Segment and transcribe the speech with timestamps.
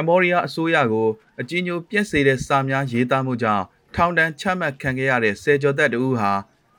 [0.00, 1.08] မ္ဘောဒီးယားအစိုးရကို
[1.40, 3.64] အကြီးအကျယ်ပြက်စေတဲ့စာများရေးသားမှုကြောင့်
[3.94, 6.32] ထောင်ဒဏ်ချမှတ်ခံခဲ့ရတဲ့ဆယ်ကျော်သက်တဦးဟာ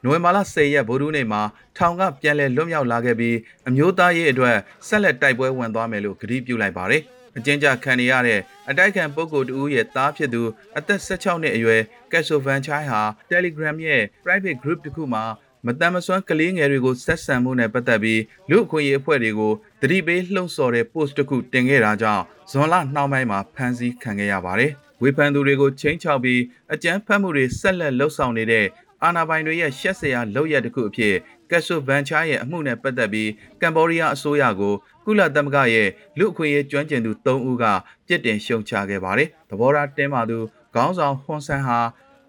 [0.03, 1.41] နိုဝင်ဘာလ10ရက်ဗိုလ်ထူးနေ့မှာ
[1.77, 4.57] ထောင်ကပြန်လည်လွတ်မြောက်လာခဲ့ပြီးအမျိုးသားရေးအတွက်
[4.87, 7.03] ဆက်လက်တိုက်ပွဲဝင်သွားမယ်လို့ကတိပြုလိုက်ပါတယ်။
[7.37, 8.39] အကျဉ်းချခံနေရတဲ့
[8.69, 10.41] အတိုက်ခံပုဂ္ဂိုလ်တဦးရဲ့သားဖြစ်သူ
[10.77, 15.23] အသက်16နှစ်အရွယ်ကက်ဆိုဗန်ချိုင်းဟာ Telegram ရဲ့ private group တစ်ခုမှာ
[15.65, 24.71] မတန်မစွမ်းကလေးငယ်တွေကိုဆက်ဆံမှုနဲ့ပတ်သက်ပြီးလူအခွင့်အရေးအဖွဲ့တွေကိုတတိပေးလှုံ့ဆော်တဲ့ post တစ်ခုတင်ခဲ့တာကြောင့်ဇွန်လနှောင်းပိုင်းမှာဖမ်းဆီးခံခဲ့ရပါတယ်။
[25.01, 26.41] ဝေဖန်သူတွေကိုချိန်ချောက်ပြီး
[26.73, 28.65] အကြမ်းဖက်မှုတွေဆက်လက်လှုပ်ဆောင်နေတဲ့
[29.03, 31.15] အာဏာပိုင်တွေရဲ့ရှက်စရာလုပ်ရက်တစ်ခုအဖြစ်
[31.51, 33.29] ကက်ဆိုဗန်ချာရဲ့အမှုနဲ့ပတ်သက်ပြီး
[33.61, 34.73] ကမ်ဘောဒီးယားအစိုးရကို
[35.05, 37.65] ကုလသမဂ္ဂရဲ့လူအခွင့်အရေးကျွမ်းကျင်သူ၃ဦးက
[38.07, 40.37] ပြစ်တင်ရှုံချခဲ့ပါတယ်။သဘောထားတင်းမာသူ
[40.75, 41.79] ခေါင်းဆောင်ဟွန်ဆန်ဟာ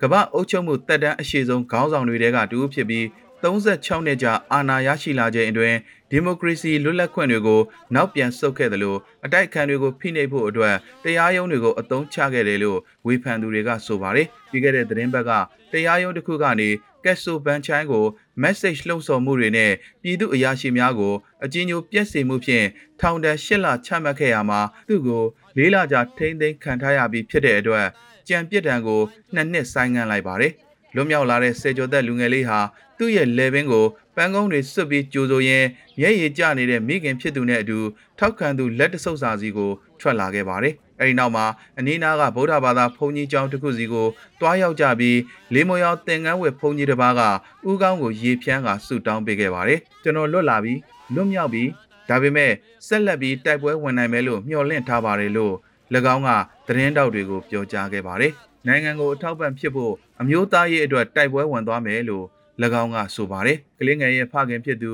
[0.04, 3.04] ကမ္ဘာအုပ်ချုပ်မှုတက်တန်းအရှိဆုံးခေါင်းဆောင်တွေကတူဖြစ်ပြီး
[3.42, 5.76] 36နှစ်ကြာအာဏာရရှိလာခြင်းအတွင်း
[6.10, 7.60] ဒီမိုကရေစီလွတ်လပ်ခွင့်တွေကို
[7.94, 15.30] နောက်ပြန်ဆုတ်ခဲ့တယ်လို့အတိုက်အခံတွေကိုဖိနှိပ်ဖို့အတွက်တရားရုံးတွေကိုအသုံးချခဲ့တယ်လို့ဝေဖန်သူတွေကဆိုပါတယ်ပြီးခဲ့တဲ့သတင်းပတ်က
[15.72, 16.68] တရားရုံးတစ်ခုကနေ
[17.04, 18.04] ကက်ဆိုဘန်ချိုင်းကို
[18.42, 21.14] message လှုံ့ဆော်မှုတွေနဲ့ပြည်သူအရာရှိများကို
[21.44, 22.66] အကြီးအကျယ်ပြက်စီမှုဖြင့်
[23.00, 25.24] ထောင်ဒဏ်၈လချမှတ်ခဲ့ရမှာသူ့ကို
[25.58, 27.86] ၄လကြာထိန်းသိမ်းခံထားရပြီးဖြစ်တဲ့အတွက်
[28.28, 29.00] ကြံပြစ်ဒဏ်ကို
[29.34, 30.52] နှစ်နှစ်ဆိုင်းငံ့လိုက်ပါတယ်
[30.94, 32.60] လွတ်မြောက်လာတဲ့စေကျော်သက်လူငယ်လေးဟာ
[32.98, 35.68] သူ့ရဲ့လေဘင်းကိုပန်းကုန်းတွေစွတ်ပြီးကြိုးဆိုရင်း
[36.00, 37.78] မျက်ရည်ကျနေတဲ့မိခင်ဖြစ်သူနဲ့အတူ
[38.18, 39.70] ထောက်ခံသူလက်တဆုပ်စာစီကို
[40.00, 41.44] ထွက်လာခဲ့ပါတယ်။အဲဒီနောက်မှာ
[41.78, 44.06] အနီးနားကဗုဒ္ဓဘာသာဘုန်းကြီးကျောင်းတစ်ခုစီကို
[44.40, 45.18] တွားရောက်ကြပြီး
[45.54, 47.22] လေးမယောင်သင်္ကန်းဝယ်ဘုန်းကြီးတစ်ပါးက
[47.70, 50.78] ဥကောင်းကိုရေဖြန်းကဆူတောင်းပေးခဲ့ပါတယ်။ကျွန်တော်လွတ်လာပြီး
[51.14, 51.68] လွတ်မြောက်ပြီး
[52.08, 52.52] ဒါပေမဲ့
[52.86, 55.54] ဆက်လက်ပြီးတိုက်ပွဲဝင်နိုင်မယ်လို့မျှော်လင့်ထားပါတယ်လို့၎
[56.14, 56.30] င်းက
[56.66, 58.32] သတင်းတောက်တွေကိုပြောကြားခဲ့ပါတယ်။
[58.66, 62.26] နိုင်ငံကိုအထောက်ပံ့ဖြစ်ဖို့အမျိုးသားရေးအတွက်တိုက်ပွဲဝင်သွားမယ်လို့၎
[62.82, 64.92] င်းကဆိုပါတယ်။ကလင်းငယ်ရဲ့ဖခင်ဖြစ်သူ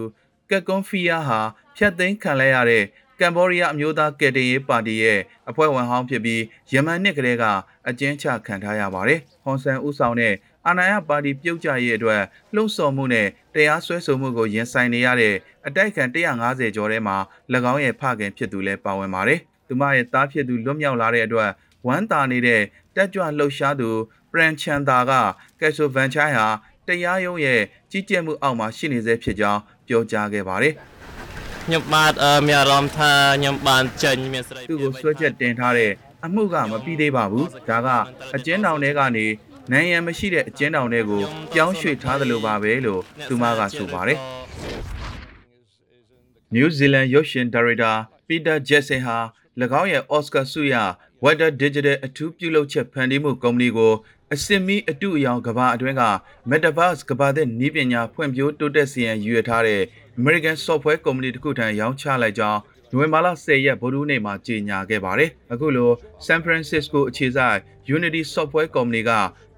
[0.50, 1.40] ကက်ကွန်ဖီယာဟာ
[1.76, 2.84] ဖျက်သိမ်းခံလိုက်ရတဲ့
[3.20, 5.20] ကမ်ဘောဒီးယားအမျိုးသားကယ်တင်ရေးပါတီရဲ့
[5.50, 6.42] အဖွဲ့ဝင်ဟောင်းဖြစ်ပြီး
[6.72, 7.44] ယမန်နှစ်ကလေးက
[7.88, 10.34] အကျဉ်းချခံထားရပါတယ်။ဟွန်ဆန်ဦးဆောင်တဲ့
[10.66, 12.22] အာဏာရပါတီပြုတ်ကျရေးအတွက်
[12.54, 15.34] လှုံ့ဆော်မှုနဲ့တရားစွဲဆိုမှုကိုရင်ဆိုင်နေရတဲ့
[15.66, 17.16] အတိုက်ခံ150ကျော်ထဲမှာ၎
[17.72, 21.50] င်းရဲ့ဖခင်ဖြစ်သူလည်းပါဝင်ပါတယ်။သူမရဲ့သားဖြစ်သူလွတ်မြောက်လာတဲ့အတွက်
[21.86, 22.62] ဝမ်းသာနေတဲ့
[22.94, 23.90] တက်ကြွလှုပ်ရှားသူ
[24.32, 25.12] ပရန်ချန်တာက
[25.60, 26.48] ကက်ဆိုဗန်ချိုင်းဟာ
[26.86, 30.74] တရားရုံးရဲ့ကြီးကြပ်မှုအောက်မှာရှိနေဆဲဖြစ်ကြောင်းပြောကြားခဲ့ပါတယ်။
[31.70, 33.10] ညမတ်အမြရမ်သာ
[33.42, 35.92] ညမန်ချန်မြစရိုက်သူကိုဆွဲချက်တင်ထားတဲ့
[36.24, 37.88] အမှုကမပြီးသေးပါဘူး။ဒါက
[38.34, 39.26] အကျဉ်းထောင်ထဲကနေ
[39.72, 41.22] နိုင်ရန်မရှိတဲ့အကျဉ်းထောင်တွေကို
[41.52, 44.18] ပြောင်းရွှေ့ထားသလိုပါပဲလို့သူမကဆိုပါတယ်။
[46.52, 47.92] နယူးဇီလန်ရုပ်ရှင်ဒါရိုက်တာ
[48.26, 49.18] ပီတာဂျက်ဆင်ဟာ
[49.80, 50.74] င်းရဲ့ Oscar ဆုရ
[51.24, 53.92] Water Digital အထူးပြုလုပ်ချက်ဖန်တီးမှုကုမ္ပဏီကို
[54.34, 56.04] အစင်မီအတူအယောင်ကဘာအတွင်းက
[56.50, 59.82] Metaverse ကဘာတဲ့နည်းပညာဖွံ့ဖြိုးတိုးတက်စေရန်ရည်ရွယ်ထားတဲ့
[60.20, 62.60] American Software ကုမ္ပဏီတစ်ခုထံရောင်းချလိုက်ကြောင်း
[62.90, 65.90] နိုဝင်ဘာလ10ရက်ဗုဒ္ဓနေ့မှာကြေညာခဲ့ပါတယ်။အခုလို
[66.26, 67.58] San Francisco အခြေစိုက်
[67.96, 69.10] Unity Software ကုမ္ပဏီက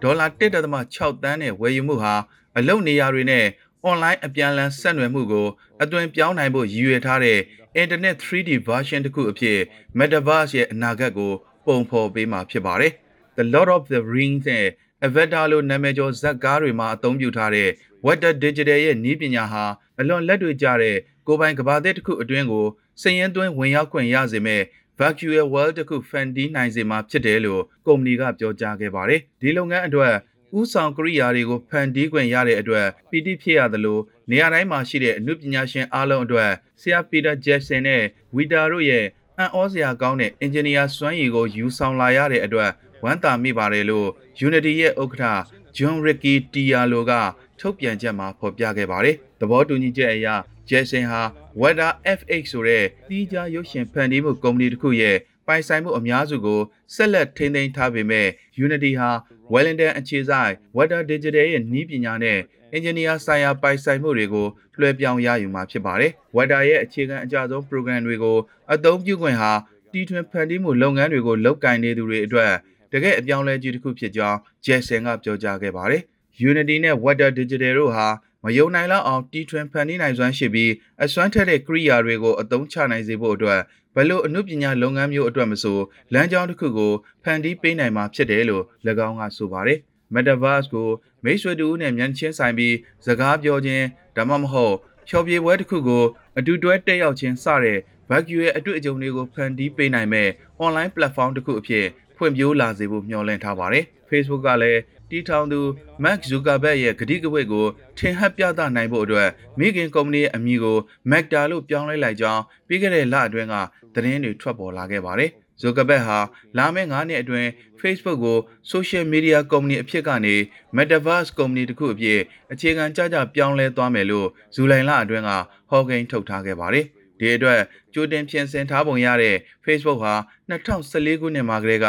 [0.03, 2.15] ဒေါ်လာ1.6တန်းနဲ့ဝယ်ယူမှုဟာ
[2.59, 3.47] အလုပ်နေရာတွေနဲ့
[3.89, 5.49] online အပြန်အလှန်ဆက်နွယ်မှုကို
[5.83, 7.39] အသွင်ပြောင်းနိုင်ဖို့ရည်ရွယ်ထားတဲ့
[7.83, 9.59] Internet 3D version တစ်ခုအဖြစ်
[9.99, 11.33] Metaverse ရဲ့အနာဂတ်ကို
[11.67, 12.93] ပုံဖော်ပေးမှာဖြစ်ပါတယ်။
[13.37, 14.67] The Lord of the Rings နဲ့
[15.07, 17.69] Avatar လိုနာမည်ကျော်ဇာတ်ကားတွေမှာအသုံးပြုထားတဲ့
[18.07, 19.65] Water Digital ရဲ့နည်းပညာဟာ
[20.01, 20.97] အလွန်လက်တွေ့ကျတဲ့
[21.27, 22.67] ကိုယ်ပိုင်ကဘာသစ်တစ်ခုအတွင်းကို
[23.01, 24.63] စည်ရင်သွင်းဝင်ရောက်ခွင့်ရစေမဲ့
[24.99, 30.15] virtual world တစ်ခုဖန်တီးနိုင်စေမှာဖြစ်တယ်လို့ကုမ္ပဏီကပြောကြားခဲ့ပါတယ်။ဒီလုပ်ငန်းအတွက်
[30.59, 33.99] ဥဆောင်ကရိယာတွေကိုဖန်တီးခွင့်ရတဲ့အတွက်ပီတိဖြစ်ရသလို
[34.31, 36.50] နေရာတိုင်းမှာရှိတဲ့အမှုပညာရှင်အားလုံးအတွက်
[36.81, 38.03] ဆရာပီတာဂျက်ဆန်နဲ့
[38.37, 39.05] ဝီတာတို့ရဲ့
[39.39, 42.71] အံ့ဩစရာကောင်းတဲ့အင်ဂျင်နီယာစွမ်းရည်ကိုယူဆောင်လာရတဲ့အတွက်
[43.05, 44.09] ဝမ်းသာမိပါတယ်လို့
[44.47, 45.47] Unity ရဲ့ဥက္ကဋ္ဌ
[45.77, 47.12] John Ricky Tialo က
[47.60, 50.27] ထုတ်ပြန်ချက်မှာဖော်ပြခဲ့ပါတယ်။သဘောတူညီချက်အရ
[50.69, 51.22] Jason ဟာ
[51.60, 55.16] Weather FX ဆိုတဲ့တီးခြားရုပ်ရှင်ဖန်တီးမှုကုမ္ပဏီတစ်ခုရဲ့
[55.51, 56.61] ပိုင်ဆိုင်မှုအများစုကို
[56.95, 58.29] ဆက်လက်ထိန်းသိမ်းထားပေမဲ့
[58.65, 59.11] Unity ဟာ
[59.53, 62.39] Wellington အခြေစိုက် Weather Digital ရဲ့နည်းပညာနဲ့
[62.77, 64.47] engineer ဆိုင်ရာပိုင်ဆိုင်မှုတွေကို
[64.79, 68.37] လွှဲပြောင်းရယူမှာဖြစ်ပါတယ်။ Weather ရဲ့အခြေခံအကျဆုံး program တွေကို
[68.73, 69.53] အသုံးပြုခွင့်ဟာ
[69.93, 72.53] တီထွင်ဖန်တီးမှုလုပ်ငန်းတွေကိုလုပ်ကိုင်နေသူတွေအတွက်
[72.93, 76.03] တကယ်အပြောင်းလဲကြီးတစ်ခုဖြစ်ကြောင်း Jason ကပြောကြားခဲ့ပါတယ်။
[76.51, 78.07] Unity နဲ့ Weather Digital တို့ဟာ
[78.45, 80.73] မယုံနိုင်လောက်အောင်တီထွင်ဖန်တီးနိုင်စွမ်းရှိပြီး
[81.05, 83.61] အစွမ်းထက်တဲ့ကိရိယာတွေကိုအသုံးချနိုင်စေဖို့အတွက်
[83.95, 85.78] ဘယ်လိုအမှုပညာလုပ်ငန်းမျိုးအတွက်မဆို
[86.13, 86.92] လမ်းကြောင်းတစ်ခုကို
[87.22, 88.65] ဖန်တီးပေးနိုင်မှာဖြစ်တယ်လို့၎
[89.09, 89.78] င်းကဆိုပါတယ်။
[90.15, 90.89] Metaverse ကို
[91.25, 92.77] မိတ်ဆွေတူနဲ့မြန်ချင်းဆိုင်ပြီး
[93.07, 93.84] စကားပြောခြင်း
[94.16, 94.75] ဒါမှမဟုတ်
[95.09, 96.04] ဖြော်ပြပွဲတစ်ခုကို
[96.39, 97.78] အတူတွဲတက်ရောက်ခြင်းစတဲ့
[98.10, 100.28] virtual ရဲ့အတွေ့အကြုံတွေကိုဖန်တီးပေးနိုင်မဲ့
[100.65, 105.60] online platform တစ်ခုအဖြစ်ဖွံ့ဖြိုးလာစေဖို့မျှော်လင့်ထားပါတယ်။ Facebook ကလည်း တီထောင်သူ
[106.04, 107.66] Mark Zuckerberg ရဲ့ဂတိကဝတ်ကို
[107.98, 109.28] ထင်ဟပ်ပြသနိုင်ဖို့အတွက်
[109.59, 110.78] မိခင်ကုမ္ပဏီရဲ့အမည်ကို
[111.10, 113.54] Meta လို့ပြောင်းလဲလိုက်ကြောင်းပြီးခဲ့တဲ့လအတွင်းက
[113.95, 115.30] သတင်းတွေထွက်ပေါ်လာခဲ့ပါတယ်။
[115.60, 116.18] Zuckerberg ဟာ
[116.59, 117.48] လာမယ့်9နှစ်အတွင်း
[117.80, 118.39] Facebook ကို
[118.72, 120.34] Social Media ကုမ္ပဏီအဖြစ်ကနေ
[120.77, 122.21] Metaverse ကုမ္ပဏီတစ်ခုအဖြစ်
[122.53, 125.30] အခြေခံကြကြပြောင်းလဲသွားမယ်လို့ဇူလိုင်လအတွင်းက
[125.71, 126.86] ဟောကိန်းထုတ်ထားခဲ့ပါတယ်။
[127.18, 127.60] ဒီအတွက်
[127.95, 130.15] ကြိုတင်ပြင်ဆင်ထားပုံရတဲ့ Facebook ဟာ
[130.51, 131.89] 2014ခုနှစ်မှာကတည်းက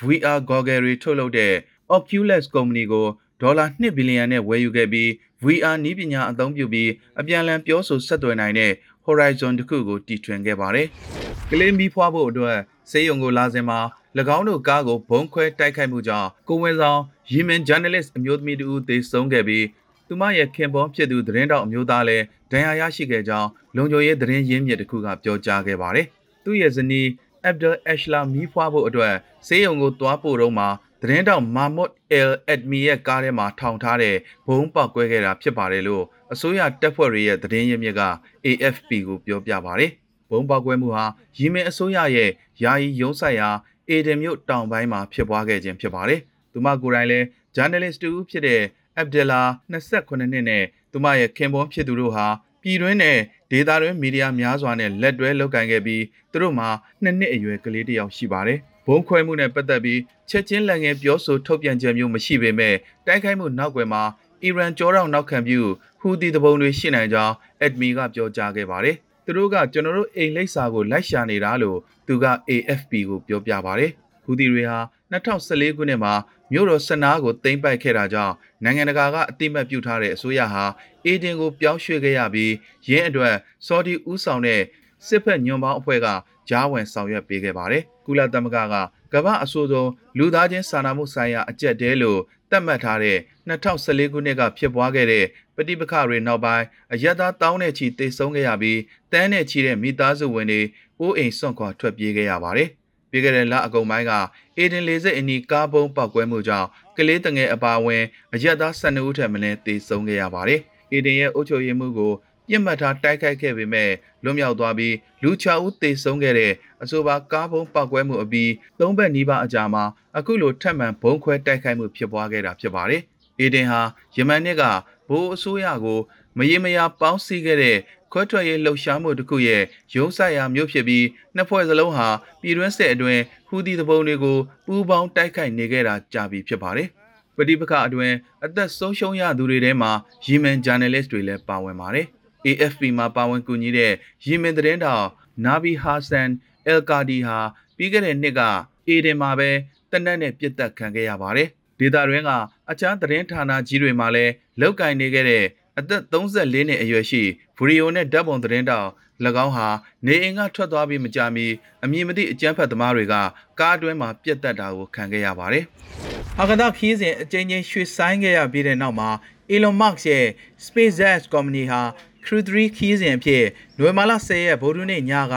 [0.00, 1.54] VR goggle တွေထုတ်လုပ်တဲ့
[1.96, 3.06] Oculus ကုမ္ပဏီကို
[3.40, 5.08] ဒေါ်လာ2ဘီလီယံနဲ့ဝယ်ယူခဲ့ပြီး
[5.44, 6.90] VR နည်းပညာအသုံးပြုပြီး
[7.20, 8.72] အပြန်အလှန်ပြောဆိုဆက်သွယ်နိုင်တဲ့
[9.06, 10.86] Horizon တစ်ခုကိုတီထွင်ခဲ့ပါတယ်။
[11.50, 12.58] ကလေးမီးဖွားဖို့အတွက်
[12.90, 13.78] စေယုံကိုလာစဉ်မှာ၎
[14.36, 17.00] င်းတို့ကားကိုဘုံခွဲတိုက်ခိုက်မှုကြောင့်ကိုဝင်ဆောင်
[17.32, 19.66] ယီမင်ဂျာနယ်လစ်အမျိုးသမီးတူသေဆုံးခဲ့ပြီး
[20.06, 26.06] သူမရဲ့ခင်ပွန်းဖြစ်သူသတင်းတောက်အမျိုးသားလည်းဒဏ်ရာရရှိခဲ့ကြောင်းလုံခြုံရေးသတင်းရင်းမြစ်တစ်ခုကပြောကြားခဲ့ပါတယ်။
[26.44, 27.06] သူ့ရဲ့ဇနီး
[27.48, 29.14] Abdul Ashla မီးဖွားဖို့အတွက်
[29.46, 30.68] စေယုံကိုတွားပို့တော့မှာ
[31.02, 34.16] သတင်းတောက်မာမွတ်အယ်အက်မီရဲ့ကားထဲမှာထောင်ထားတဲ့
[34.46, 38.02] ဘုံပေါက်ကွဲခဲ့တာဖြစ်ပါတယ်လို့အစိုးရတပ်ဖွဲ့တွေရဲ့သတင်းရင်းမြစ်က
[38.46, 39.90] AFP ကိုပြောပြပါတယ်။
[40.30, 41.04] ဘုံပေါက်ကွဲမှုဟာ
[41.38, 42.30] ယီမင်အစိုးရရဲ့
[42.62, 43.48] ယာယီရုံးဆိုင်ရာ
[43.88, 46.20] အေဒင်မြို့တောင်ပိုင်းမှာဖြစ်ပွားခဲ့ခြင်းဖြစ်ပါတယ်။
[46.52, 47.26] သူမကိုယ်တိုင်လည်း
[47.56, 48.62] ဂျာနယ်လစ်တူဖြစ်တဲ့
[48.96, 49.42] အဗ်ဒလာ
[49.72, 52.26] 28နှစ်နဲ့သူမရဲ့ခင်ပွန်းဖြစ်သူတို့ဟာ
[52.62, 53.18] ပြည်တွင်းနဲ့
[53.50, 56.02] ဒေသတွင်းမီဒီယာများစွာနဲ့လက်တွဲလုပ်ကိုင်ခဲ့ပြီး
[56.32, 56.68] သူတို့မှာ
[57.02, 60.00] နှစ်နှစ်အရွယ်ကလေးတစ်ယောက်ရှိပါတယ်။ ဘုံခွဲမှုနဲ့ပတ်သက်ပြီး
[60.30, 62.74] ချက်ချင်းလက်ငယ်ပြောဆိုထုတ်ပြန်ချက်မျိုးမရှိပေမဲ့
[63.06, 64.02] တိုက်ခိုက်မှုနောက်ွယ်မှာ
[64.42, 65.60] အီရန်ကြောတောင်နောက်ခံပြု
[66.00, 73.90] ဟူသီတပုံတွေရှိနိုင်ကြောင်းအက်ဒမီကပြောကြားခဲ့ပါတယ်။သူတို့ကကျွန်တော်တို့အိမ်လိပ်စာကိုလိုက်ရှာနေတာလို့သူက AFP ကိုပြောပြပါတယ်။
[74.24, 74.78] ဟူသီတွေဟာ
[75.12, 76.14] 2014ခုနှစ်မှာ
[76.52, 78.34] မြို့တော်စနာကိုသိမ်းပိုက်ခဲ့တာကြောင့်
[78.64, 80.64] နိုင်ငံတကာကအတိမတ်ပြုထားတဲ့အစိုးရဟာ
[81.06, 82.52] အေဒင်ကိုပြောင်းရွှေ့ခဲ့ရပြီး
[82.88, 83.34] ရင်းအတွက်
[83.66, 84.62] ဆော်ဒီဦးဆောင်တဲ့
[85.06, 86.06] စစ်ဖက်ညွန်ပေါင်းအဖွဲ့က
[86.48, 88.74] ကြားဝင်ဆောင်ရွက်ပေးခဲ့ပါတယ်။ကုလသမဂ္ဂက
[89.12, 92.20] ကမ္ဘာအဆိုးဆုံးလူသားချင်းစာနာမှုဆိုင်ရာအကြက်တဲလို့
[92.50, 93.18] သတ်မှတ်ထားတဲ့
[93.48, 95.24] 2014ခုနှစ်ကဖြစ်ပွားခဲ့တဲ့
[95.56, 98.80] ပဋိပက္ခတွေနောက်ပိုင်းအရက်သားတောင်းတဲ့ချီတိတ်ဆုံးခဲ့ရပြီး
[99.12, 100.60] တန်းနဲ့ချီတဲ့မိသားစုဝင်တွေ
[101.00, 102.68] အိုးအိမ်စွန့်ခွာထွက်ပြေးခဲ့ရပါတယ်။
[103.10, 104.12] ပြီးခဲ့တဲ့လအကုန်ပိုင်းက
[104.56, 108.04] အေဒင်လေစစ်အနီးကားပုံးပောက်ကွဲမှုကြောင့်ကလေးတငယ်အပါအဝင်
[108.34, 110.60] အရက်သား12ဦးထက်မနည်းသေဆုံးခဲ့ရပါတယ်။
[110.92, 112.12] အေဒင်ရဲ့အုပ်ချုပ်ရေးမှုကို
[112.50, 113.90] ပြစ်မှတ်ထားတိုက်ခိုက်ခဲ့ပေမဲ့
[114.24, 116.52] လွတ်မြောက်သွားပြီးလူ6ဦးသေဆုံးခဲ့တဲ့
[116.82, 118.50] အဆိုပါကားဘုံပောက်ကွဲမှုအပြီး
[118.80, 119.84] သုံးဘက်နီးပါးအကြာမှာ
[120.18, 123.02] အခုလိုထပ်မံဘုံခွဲတိုက်ခိုက်မှုဖြစ်ပွားခဲ့တာဖြစ်ပါတယ်။
[123.40, 123.80] အေဒင်ဟာ
[124.16, 124.62] ယမန်နှစ်က
[125.08, 125.98] ဘိုးအစိုးရကို
[126.38, 127.76] မရေမရာပေါင်းစည်းခဲ့တဲ့
[128.12, 129.62] ခွဲထွက်ရေးလှုပ်ရှားမှုတစ်ခုရဲ့
[129.94, 131.06] ရုံးဆိုင်ရာမျိုးဖြစ်ပြီး
[131.36, 132.08] နှစ်ဖွဲ့စလုံးဟာ
[132.40, 136.88] ပြည်တွင်းစစ်အတွင်းဟူသီတပုံတွေကိုပူးပေါင်းတိုက်ခိုက်နေခဲ့တာကြာပြီဖြစ်ပါတယ်။
[137.36, 138.14] ပဋိပက္ခအတွင်း
[138.44, 139.90] အသက်ဆုံးရှုံးရသူတွေထဲမှာ
[140.24, 142.08] ယီမန်ဂျာနယ်လစ်တွေလည်းပါဝင်ပါတယ်။
[142.46, 143.92] AFP မှာပါဝင်ကူညီတဲ့
[144.24, 145.06] ယီမင်သတင်းတောင်
[145.44, 146.28] နာဘီဟာဆန်
[146.66, 147.38] အယ်ကာဒီဟာ
[147.76, 148.40] ပြီးခဲ့တဲ့နှစ်က
[148.86, 149.50] အေဒင်မှာပဲ
[149.90, 151.48] တနက်နဲ့ပြစ်တက်ခံခဲ့ရပါတယ်။
[151.78, 152.30] ဒေတာတွင်းက
[152.70, 155.44] အခြားသတင်းဌာနကြီးတွေမှာလည်းလောက်ကင်နေခဲ့တဲ့
[155.78, 157.22] အသက်34နှစ်အရွယ်ရှိ
[157.56, 158.88] ဗီဒီယိုနဲ့ဓာတ်ပုံသတင်းတောင်၎
[159.44, 159.68] င်းဟာ
[160.06, 161.46] နေအိမ်ကထွက်သွားပြီးမကြာမီ
[161.84, 163.14] အမည်မသိအကြမ်းဖက်သမားတွေက
[163.60, 165.64] ကားအတွင်းမှာပြစ်တက်တာကိုခံခဲ့ရပါတယ်။
[166.38, 169.10] ဟာကဒါခီးစဉ်အကြိမ်ကြိမ်ရွှေ့ဆိုင်းခဲ့ရပြီးတဲ့နောက်မှာ
[169.54, 170.26] Elon Musk ရဲ့
[170.64, 171.80] SpaceX ကုမ္ပဏီဟာ
[172.24, 173.44] Crew 3ခီးစဉ်အဖြစ်
[173.78, 175.34] နိုဝင်ဘာလ10ရက်ဗိုလ်ထူးနေ့ညက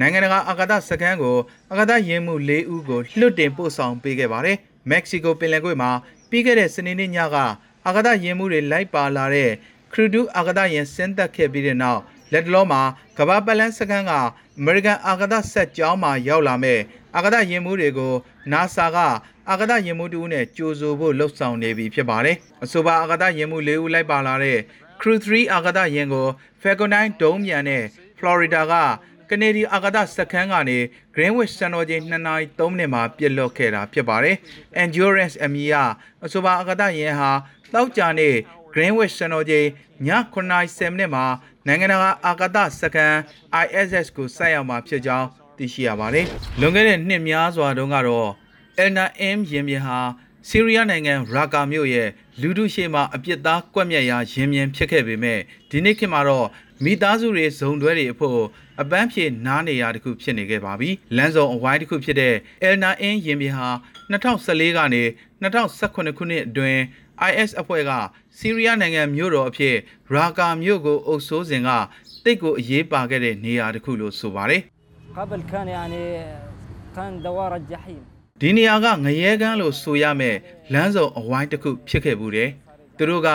[0.00, 1.36] နိုင်ငံတကာအာကာသစခန်းကို
[1.70, 4.56] အာကာသယင်းမှု၄ဦးကိုလွှတ်တင်ပို့ဆောင်ပေးခဲ့ပါတယ်။
[4.90, 5.90] မက္ကဆီကိုပင်လယ်ကွေ့မှာ
[6.30, 7.36] ပြီးခဲ့တဲ့စနေနေ့ညက
[7.86, 9.50] အာကာသယင်းမှုတွေလိုက်ပါလာတဲ့
[9.92, 12.00] Crew 2အာကာသယင်းဆင်းသက်ခဲ့ပြီးတဲ့နောက်
[12.32, 12.82] လက်တလောမှာ
[13.18, 14.12] ကမ္ဘာပလန်းစခန်းက
[14.58, 16.80] အမေရိကန်အာကာသဆက်ကြောင်းမှာရောက်လာမဲ့
[17.16, 18.14] အာကာသယင်းမှုတွေကို
[18.52, 18.98] NASA က
[19.50, 24.58] အာကာသယင်းမှုတူနဲ့ကြိုဆိုဖို့လှုပ်ဆောင်နေပြီဖြစ်ပါတယ်။အဆိုပါအာကာသယင်းမှု၄ဦးလိုက်ပါလာတဲ့
[25.00, 26.26] Crew 3အာကာသယာဉ်ကို
[26.60, 27.84] Falcon 9ဒုံးမြန်နဲ့
[28.18, 28.74] Florida က
[29.30, 30.78] ကနေဒီအာကာသစခန်းကနေ
[31.14, 34.36] Greenwich စံတော်ချိန်2နာရီ3မိနစ်မှာပြစ်လွတ်ခဲ့တာဖြစ်ပါတယ်။
[34.82, 35.70] Endurance အမည်
[36.24, 37.30] အဆိုပါအာကာသယာဉ်ဟာ
[37.72, 38.30] တောက်ကြနေ
[38.74, 39.66] Greenwich စံတော်ချိန်
[40.06, 41.24] ည9နာရီ10မိနစ်မှာ
[41.66, 43.16] နိုင်ငံတကာအာကာသစခန်း
[43.64, 45.26] ISS ကိုဆိုက်ရောက်မှာဖြစ်ကြောင်း
[45.56, 46.26] သိရှိရပါတယ်။
[46.60, 48.30] လွန်ခဲ့တဲ့နှစ်များစွာတုန်းကတော့
[48.84, 49.98] Elna M ရင်ပြင်ဟာ
[50.49, 52.09] ဆီးရီးယားနိုင်ငံရာကာမြို့ရဲ့
[52.41, 55.39] လူထုရှေ့မှာအပြစ်သားကွက်မြက်ရာရင်မြင်ဖြစ်ခဲ့ပေမဲ့
[55.69, 56.47] ဒီနေ့ခေတ်မှာတော့
[56.83, 58.39] မိသားစုတွေဇုံတွဲတွေအဖို့
[58.81, 62.35] အပန်းဖြေနားနေရတစ်ခုဖြစ်နေခဲ့ပါပြီ။လမ်းစုံအဝိုင်းတစ်ခုဖြစ်တဲ့
[62.67, 63.69] Elna In ရင်ပြင်ဟာ
[64.11, 65.03] 2014ကနေ
[65.41, 66.81] 2018ခုနှစ်အတွင်း
[67.29, 67.91] IS အဖွဲ့က
[68.37, 69.75] ဆီးရီးယားနိုင်ငံမြို့တော်အဖြစ်
[70.13, 71.69] ရာကာမြို့ကိုအုပ်စိုးစဉ်က
[72.23, 74.61] တိတ်ကိုအရေးပါခဲ့တဲ့နေရာတစ်ခုလို့ဆိုပါတယ်။
[75.19, 76.03] قبل كان يعني
[76.95, 78.08] كان دوار الجحيم
[78.40, 80.36] ဒီနေရာကငရဲကန်းလို့ဆိုရမယ်
[80.72, 82.50] လမ်းစုံအဝိုင်းတစ်ခုဖြစ်ခဲ့ဘူးတယ်။
[82.96, 83.28] သူတို့က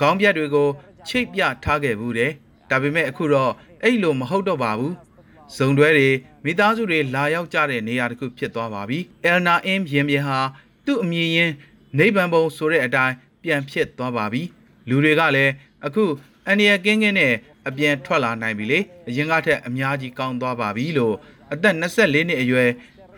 [0.00, 0.68] ခေါင်းပြတ်တွေကို
[1.08, 2.30] ချိတ်ပြထားခဲ့ဘူးတယ်။
[2.70, 3.52] ဒါပေမဲ့အခုတော့
[3.82, 4.92] အဲ့လိုမဟုတ်တော့ပါဘူး။
[5.56, 6.08] ဇုံတွဲတွေ
[6.44, 8.98] မိသားစုတွေလာရောက်ကြတဲ့နေရာတစ်ခုဖြစ်သွားပါပြီ။
[9.30, 10.38] Elna Im ရင်ပြင်ဟာ
[10.86, 11.54] သူ့အမည်ရင်း
[11.98, 14.42] နိဗ္ဗာန်ဘုံဆိုတဲ့အတိုင်းပြန်ဖြစ်သွားပါပြီ
[14.88, 15.52] လူတွေကလည်း
[15.86, 16.04] အခု
[16.46, 17.32] အန်ဒီယကင်းကင်းနဲ့
[17.68, 21.14] အပြန်ထွက်လာနိုင်ပြီလေအရင်ကထက်အများကြီးကောင်းသွားပါပြီလို့
[21.52, 22.70] အသက်24နှစ်အရွယ်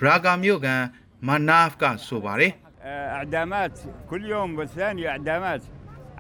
[0.05, 0.83] ရာဂါမြို့ကန်
[1.28, 2.54] မာနာဖ်ကဆိုပါတယ်
[3.20, 3.76] اعدامات
[4.10, 5.62] كل يوم والثاني اعدامات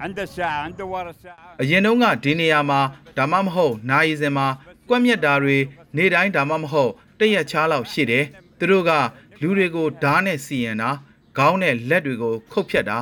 [0.04, 2.80] عند الساعه عند ورا الساعه အရင်တုန်းကဒီနေရာမှာ
[3.18, 4.48] ဒါမှမဟုတ်နိုင်စင်မှာ
[4.90, 5.58] ကွက်မြက်တာတွေ
[5.98, 8.26] နေတိုင်းဒါမှမဟုတ်တရက်ချားလောက်ရှိတယ်
[8.60, 8.92] သူတို့က
[9.42, 10.90] လူတွေကိုဓားနဲ့စီရင်တာ
[11.38, 13.00] ခေါင်းနဲ့လက်တွေကိုခုတ်ဖြတ်တာ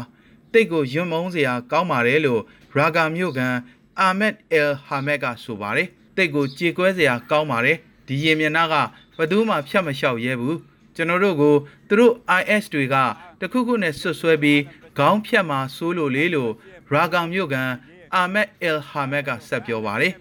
[0.53, 2.41] တိတ်ကိုယွံမုန်းစရာကောင်းပါတယ်လို့
[2.75, 3.55] ရာဂါမြို့ကန်
[4.00, 8.75] အာမက်အယ်ဟာမက်ကဆိုပါတယ်တိတ်ကိုကြေကွဲစရာကောင်းပါတယ်ဒီရင်မျက်နှာက
[9.17, 10.57] ဘယ်သူမှဖြတ်မလျှောက်ရဲဘူး
[10.97, 11.54] ကျွန်တော်တို့ကို
[11.88, 12.97] သူတို့ IS တွေက
[13.40, 14.61] တခုခုနဲ့ဆွတ်ဆွဲပြီး
[14.99, 16.52] ခေါင်းဖြတ်မှာဆိုးလို့လေလို့
[16.90, 17.70] ရာဂါမြို့ကန်
[18.14, 20.12] အာမက်အယ်ဟာမက်ကဆက်ပြောပါတယ်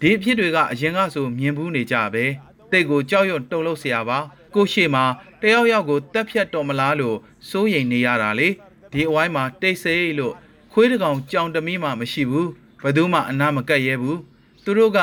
[0.00, 2.24] ဒီအဖြစ်တွေကအရင်ကဆိုမြင်ဘူးနေကြပဲ
[2.70, 4.18] တိတ်ကိုကြောက်ရွံ့တုန်လှုပ်เสียပါ
[4.54, 5.04] ကိုရှိမှာ
[5.42, 7.16] တယောက်ယောက်ကိုတက်ဖြတ်တော်မလားလို့
[7.48, 8.48] စိုးရိမ်နေရတာလေ
[8.92, 10.34] ဒီအဝိုင်းမှာတိတ်ဆိတ်လို့
[10.72, 12.48] ခွေးတကောင်ကြောင်တမီးမှမရှိဘူး
[12.82, 14.18] ဘယ်သူမှအနာမကက်ရဲဘူး
[14.64, 14.98] သူတို့က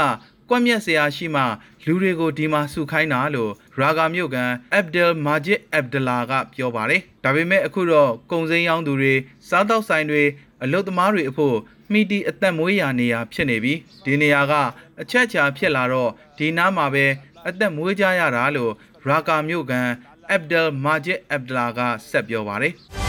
[0.50, 1.44] ကွက်မြက်ဆရာရှိမှ
[1.86, 9.14] လူတွေကိုဒီမှာစုခိုင်းတာလို့ရာဂါမြို့ကန်အဗ်ဒယ်မာဂျစ်အဗ်ဒလာကပြောပါတယ်။ဒါပေမဲ့အခုတော့ကုံစိမ်းရောင်းသူတွေ
[9.50, 10.24] စားတောက်ဆိုင်တွေ
[10.64, 11.56] အလုတ်သမားတွေအဖို့
[11.92, 14.54] မိတီအသက်မွေးရာနေရာဖြစ်နေပြီးဒီနေရာက
[15.02, 17.06] အချက်ချာဖြစ်လာတော့ဒီနားမှာပဲ
[17.48, 18.72] အသက်မွေးကြရတာလို့
[19.06, 19.88] ရာဂါမြို့ကန်
[20.32, 21.80] အဗ်ဒယ်မာဂျစ်အဗ်ဒလာက
[22.10, 22.76] ဆက်ပြောပါတယ်။